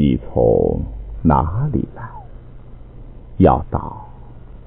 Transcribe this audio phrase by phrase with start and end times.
[0.00, 0.80] 你从
[1.20, 2.08] 哪里来？
[3.36, 4.08] 要到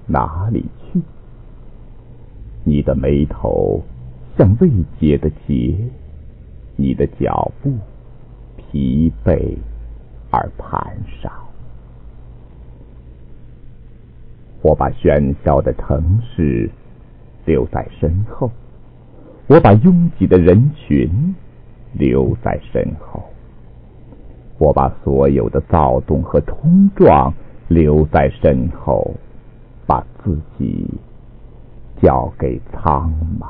[0.05, 1.02] 哪里去？
[2.63, 3.82] 你的眉头
[4.38, 4.70] 像未
[5.00, 5.75] 解的结，
[6.75, 7.73] 你的脚步
[8.57, 9.57] 疲惫
[10.30, 10.86] 而蹒
[11.20, 11.32] 跚。
[14.61, 16.70] 我把喧嚣的城市
[17.45, 18.52] 留在身后，
[19.47, 21.34] 我把拥挤的人群
[21.93, 23.33] 留在身后。
[24.63, 27.34] 我把所有的躁动和冲撞
[27.67, 29.13] 留在身后，
[29.86, 30.89] 把自己
[32.02, 33.45] 交给苍茫。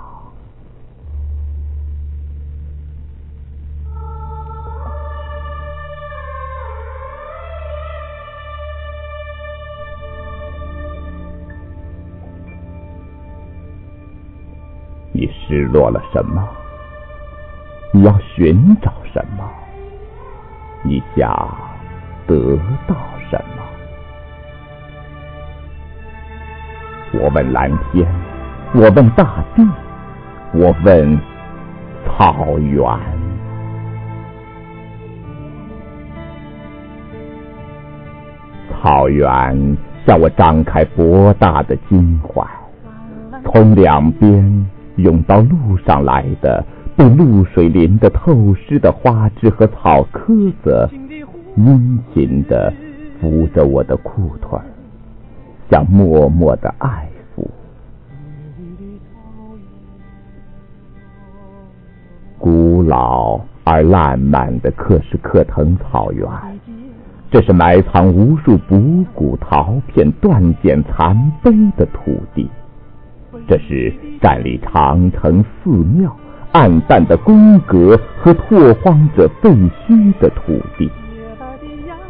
[15.11, 16.44] 你失落了什么？
[17.91, 19.62] 你要寻找什么？
[20.93, 21.27] 你想
[22.27, 22.55] 得
[22.88, 22.95] 到
[23.27, 23.63] 什么？
[27.19, 28.08] 我问蓝天，
[28.75, 29.67] 我问大地，
[30.53, 31.19] 我问
[32.05, 32.85] 草原。
[38.69, 42.45] 草原向我张开博大的襟怀，
[43.45, 46.63] 从两边涌到路上来的。
[46.95, 50.88] 被露水淋得透湿的花枝和草棵子，
[51.55, 52.72] 殷勤地
[53.19, 54.59] 扶着我的裤腿，
[55.72, 57.47] 想默默地爱抚。
[62.38, 66.28] 古老而烂漫的克什克腾草原，
[67.31, 72.47] 这是埋藏无数补骨陶片、断简残碑的土地，
[73.47, 73.91] 这是
[74.22, 76.16] 站立长城寺庙。
[76.54, 80.90] 暗淡的宫阁和拓荒者废墟的土地，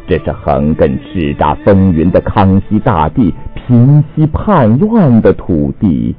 [0.06, 6.14] 这是横亘叱咤风云的康熙大帝平息叛乱的土地，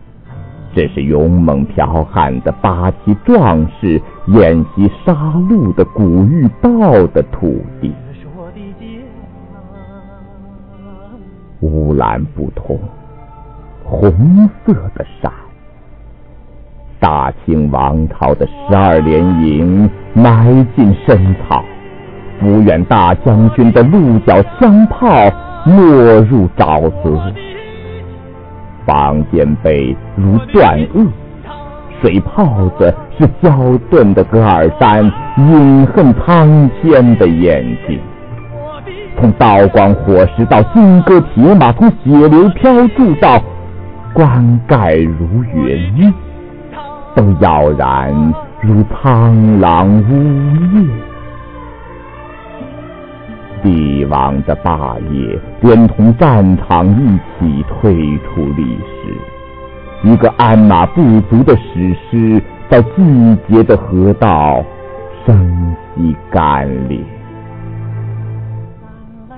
[0.74, 7.94] 这是勇猛剽悍的八旗壮士演习杀戮的古玉道的土地。
[11.60, 12.80] 乌兰布通，
[13.84, 15.32] 红色的山。
[17.06, 21.64] 大清王朝的十二连营埋进深草，
[22.42, 25.08] 抚远大将军的鹿角枪炮
[25.68, 25.76] 没
[26.22, 27.22] 入沼泽，
[28.88, 31.08] 房间被如断萼，
[32.02, 35.06] 水泡子是焦钝的噶尔丹，
[35.38, 38.00] 隐恨苍天的眼睛，
[39.20, 43.40] 从刀光火石到金戈铁马，从血流飘注到
[44.12, 46.12] 棺盖如云。
[47.16, 48.14] 都杳然
[48.62, 50.14] 如苍狼呜
[50.74, 50.90] 咽，
[53.64, 59.16] 帝王的霸业连同战场一起退出历史。
[60.04, 64.62] 一个鞍马不足的史诗，在季节的河道
[65.26, 67.00] 生息干裂，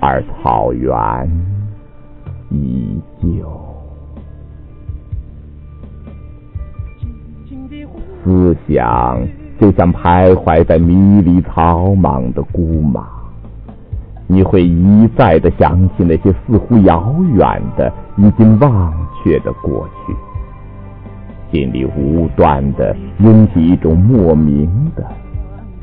[0.01, 0.91] 而草原
[2.49, 3.76] 依旧。
[8.23, 9.27] 思想
[9.59, 13.07] 就像徘徊在迷离草莽的孤马，
[14.27, 18.93] 你会一再的想起那些似乎遥远的、已经忘
[19.23, 20.15] 却的过去，
[21.51, 25.03] 心里无端的涌起一种莫名的、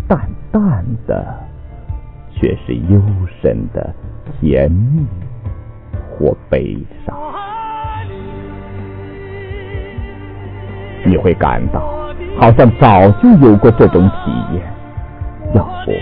[0.07, 0.21] 淡
[0.53, 1.35] 淡的，
[2.33, 3.01] 却是幽
[3.41, 3.93] 深的
[4.39, 5.05] 甜蜜
[6.11, 7.17] 或悲伤，
[11.05, 11.83] 你会感到。
[12.37, 14.63] 好像早就有过这种体验，
[15.55, 15.93] 要不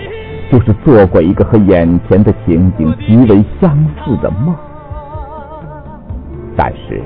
[0.51, 3.71] 就是做过一个和眼前的情景极为相
[4.03, 4.55] 似的梦。
[6.55, 7.01] 但是，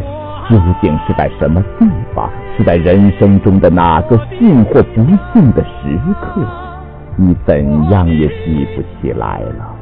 [0.50, 5.04] 究竟是在什么地方，是在人生中的哪个幸或不
[5.34, 6.42] 幸的时刻，
[7.16, 9.76] 你怎样也记不起来了。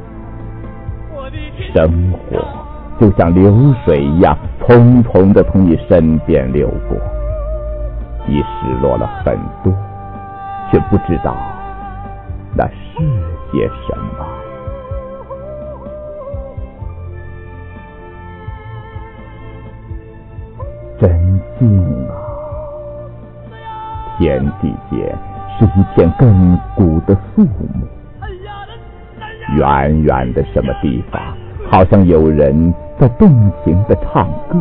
[1.72, 2.44] 生活
[3.00, 6.96] 就像流水一样，匆匆的从你身边流过。
[8.26, 9.72] 你失落了很多，
[10.70, 11.34] 却不知道
[12.54, 12.74] 那是
[13.52, 14.26] 些什么。
[20.98, 22.16] 真静啊！
[24.18, 25.16] 天地间
[25.58, 27.86] 是一片亘古的肃穆。
[29.56, 31.22] 远远的什么地方，
[31.70, 33.28] 好像有人在动
[33.62, 34.58] 情的唱歌。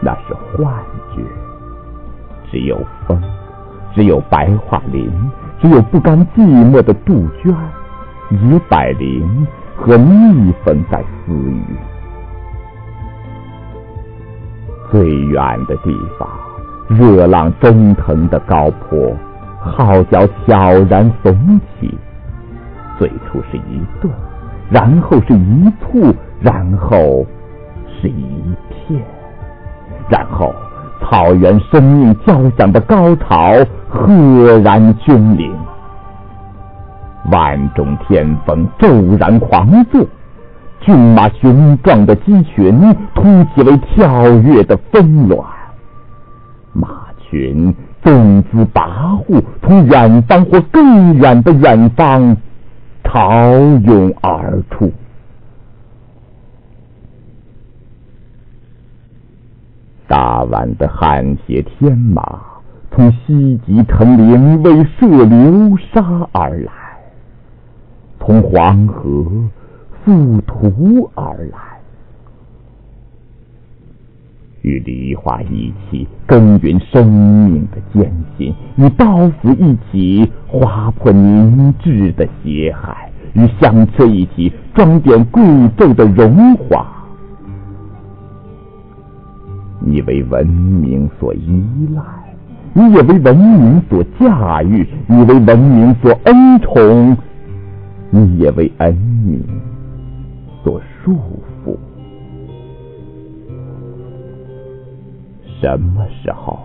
[0.00, 0.70] 那是幻
[1.14, 1.47] 觉。
[2.50, 3.20] 只有风，
[3.94, 5.10] 只有白桦林，
[5.60, 6.40] 只有不甘寂
[6.70, 7.54] 寞的杜鹃，
[8.30, 9.46] 野百灵
[9.76, 11.62] 和蜜蜂在私语。
[14.90, 16.28] 最远的地方，
[16.88, 19.14] 热浪蒸腾的高坡，
[19.60, 21.96] 号角悄然耸起。
[22.98, 24.10] 最初是一顿，
[24.70, 27.24] 然后是一簇，然后
[28.00, 29.00] 是一片，
[30.08, 30.54] 然后
[31.08, 33.54] 草原生命交响的高潮
[33.88, 35.50] 赫然君临。
[37.30, 38.86] 万种天风骤
[39.18, 40.04] 然狂作，
[40.80, 43.22] 骏马雄壮的鸡群突
[43.54, 45.40] 起为跳跃的纷乱，
[46.74, 46.88] 马
[47.18, 52.36] 群纵姿跋扈，从远方或更远的远方
[53.04, 53.50] 潮
[53.84, 54.92] 涌而出。
[60.08, 62.40] 大碗的汗血天马
[62.90, 66.72] 从西极城陵为射流沙而来。
[68.18, 69.24] 从黄河
[70.02, 71.58] 赴途而来，
[74.62, 86.97] 与梨花一起耕耘生命的艰辛，与刀斧一起划破凝滞的血海，与香车一起装点贵胄的荣华。
[89.80, 91.62] 你为文明所依
[91.94, 92.02] 赖，
[92.74, 97.16] 你也为文明所驾驭，你为文明所恩宠。
[98.10, 99.44] 你也为恩明
[100.64, 101.14] 所束
[101.62, 101.76] 缚。
[105.60, 106.58] 什么时候，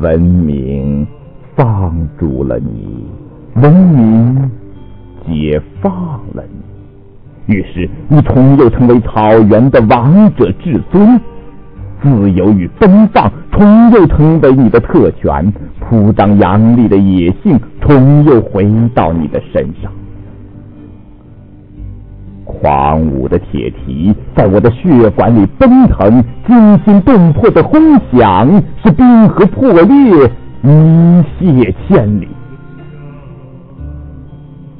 [0.00, 1.06] 文明
[1.54, 3.06] 放逐了你，
[3.54, 4.50] 文明
[5.24, 5.92] 解放
[6.34, 6.42] 了
[7.46, 11.20] 你，于是你重又成为草原的王者至尊。
[12.04, 19.90] 自由与奔放重又成为你的特权，铺张扬厉的野性重又回到你的身上。
[22.44, 30.30] 狂舞的铁蹄在我的血管里奔腾，惊心动魄的轰响是冰河破裂，
[30.62, 30.68] 一
[31.40, 32.28] 泻千里。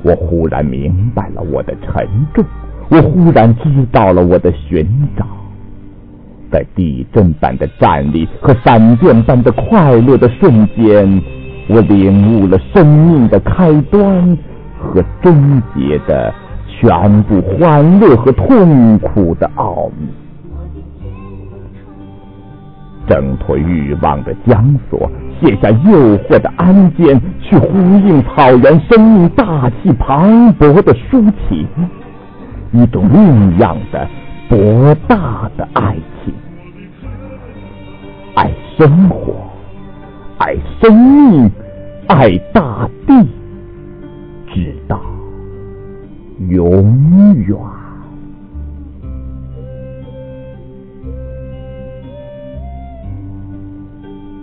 [0.03, 2.45] 我忽然明白了我的沉重，
[2.91, 4.87] 我忽然知道了我的寻
[5.17, 5.25] 找，
[6.55, 11.21] 在地震般的站立和闪电般的快乐的瞬间，
[11.67, 14.39] 我领悟了生命的开端
[14.79, 16.33] 和终结的。
[16.77, 20.09] 全部欢乐和痛苦的奥秘，
[23.07, 24.61] 挣脱欲望的枷
[24.91, 25.09] 锁，
[25.41, 31.67] 卸下诱惑的鞍肩，去呼应草原生命大气磅礴的抒情，
[32.73, 34.07] 一种另样的
[34.49, 36.35] 博大的爱情，
[38.35, 39.35] 爱生活，
[40.39, 41.51] 爱生命，
[42.09, 43.27] 爱大地，
[44.53, 45.01] 直到。
[46.49, 47.57] 永远，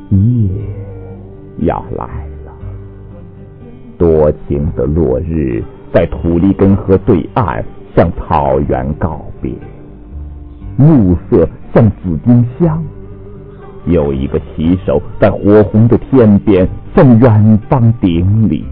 [0.09, 0.49] 夜
[1.59, 2.05] 要来
[2.45, 2.51] 了。
[3.97, 5.63] 多情的落日
[5.93, 7.63] 在土里根河对岸
[7.95, 9.53] 向草原告别，
[10.81, 12.83] 暮色像紫丁香。
[13.85, 18.65] 有一个骑手在火红的天边向远方顶礼。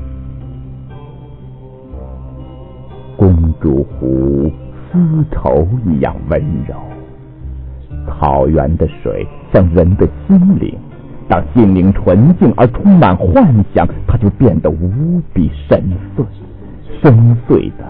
[3.16, 4.52] 公主湖
[4.92, 6.76] 丝绸一样温柔，
[8.08, 10.76] 草原的水像人的心灵。
[11.28, 15.80] 当心灵纯净而充满幻想，它就变得无比深
[16.18, 16.26] 邃，
[17.02, 17.86] 深邃的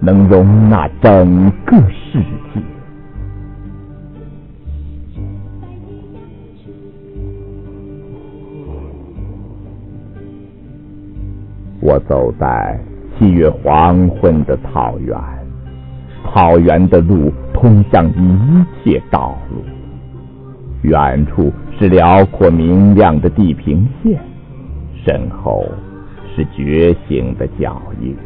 [0.00, 2.18] 能容纳整个世
[2.52, 2.60] 界。
[11.82, 12.80] 我走在。
[13.18, 15.14] 七月黄昏的草原，
[16.24, 19.62] 草原的路通向一切道路。
[20.80, 24.18] 远处是辽阔明亮的地平线，
[25.04, 25.64] 身后
[26.34, 28.16] 是觉醒的脚印。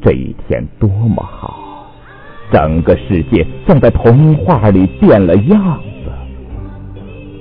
[0.00, 1.88] 这一天多么好！
[2.52, 6.12] 整个世界像在童话里变了样子。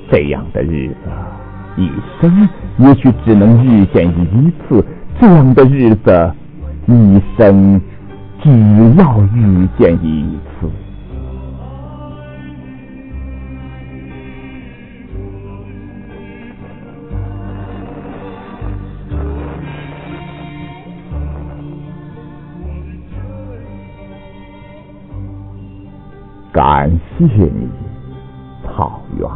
[0.10, 1.12] 这样的日子，
[1.78, 1.90] 一
[2.20, 4.86] 生也许只能遇见一次。
[5.20, 6.34] 这样的日子，
[6.88, 7.82] 一生
[8.42, 8.50] 只
[8.96, 10.70] 要遇见一次。
[26.52, 26.88] 感
[27.18, 27.68] 谢你，
[28.64, 29.28] 草原；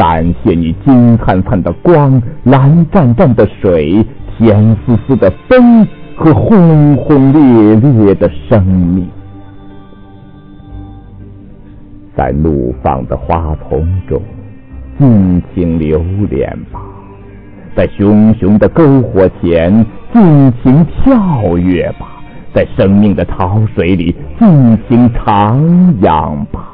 [0.00, 4.02] 感谢你金灿灿的光，蓝湛湛的水。
[4.38, 9.06] 甜丝丝的风和轰轰烈烈的生命。
[12.16, 14.22] 在怒放的花丛中，
[14.98, 16.80] 尽情流连吧；
[17.76, 22.06] 在熊熊的篝火前，尽情跳跃吧；
[22.54, 25.60] 在生命的潮水里，尽情徜
[26.00, 26.66] 徉吧。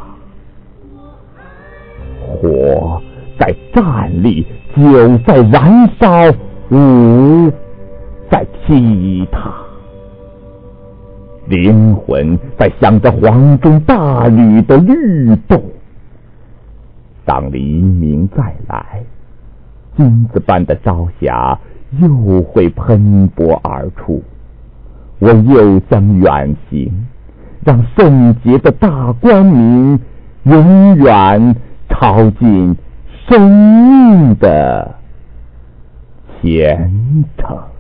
[2.21, 3.03] 火
[3.39, 6.31] 在站立，酒在燃烧，
[6.71, 7.53] 舞
[8.31, 9.53] 在踢踏，
[11.49, 15.63] 灵魂在想着黄钟大吕的律动。
[17.25, 19.03] 当黎明再来，
[19.97, 21.59] 金子般的朝霞
[22.01, 24.23] 又会喷薄而出，
[25.19, 27.07] 我又将远行，
[27.65, 30.01] 让圣洁的大光明
[30.45, 31.57] 永远。
[31.89, 32.77] 超进
[33.29, 34.95] 生命的
[36.41, 37.76] 前程。